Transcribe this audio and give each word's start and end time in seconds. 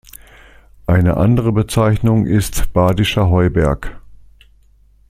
Eine 0.87 1.15
andere 1.17 1.51
Bezeichnung 1.51 2.25
ist 2.25 2.73
Badischer 2.73 3.29
Heuberg. 3.29 4.01